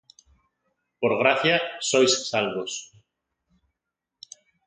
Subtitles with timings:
[0.99, 1.55] por gracia
[1.89, 2.71] sois salvos;